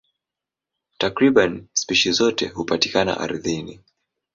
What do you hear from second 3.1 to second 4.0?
ardhini.